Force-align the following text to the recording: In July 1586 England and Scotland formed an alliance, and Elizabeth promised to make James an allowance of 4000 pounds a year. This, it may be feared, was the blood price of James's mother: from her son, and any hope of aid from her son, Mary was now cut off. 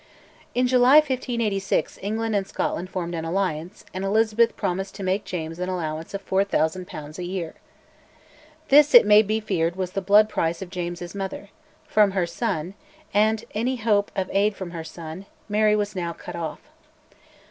In 0.55 0.65
July 0.65 0.95
1586 0.95 1.99
England 2.01 2.35
and 2.35 2.47
Scotland 2.47 2.89
formed 2.89 3.13
an 3.13 3.23
alliance, 3.23 3.85
and 3.93 4.03
Elizabeth 4.03 4.57
promised 4.57 4.95
to 4.95 5.03
make 5.03 5.25
James 5.25 5.59
an 5.59 5.69
allowance 5.69 6.15
of 6.15 6.23
4000 6.23 6.87
pounds 6.87 7.19
a 7.19 7.23
year. 7.23 7.53
This, 8.69 8.95
it 8.95 9.05
may 9.05 9.21
be 9.21 9.39
feared, 9.39 9.75
was 9.75 9.91
the 9.91 10.01
blood 10.01 10.27
price 10.27 10.59
of 10.59 10.71
James's 10.71 11.13
mother: 11.13 11.49
from 11.85 12.13
her 12.17 12.25
son, 12.25 12.73
and 13.13 13.45
any 13.53 13.75
hope 13.75 14.09
of 14.15 14.27
aid 14.33 14.55
from 14.55 14.71
her 14.71 14.83
son, 14.83 15.27
Mary 15.47 15.75
was 15.75 15.95
now 15.95 16.13
cut 16.13 16.35
off. 16.35 16.61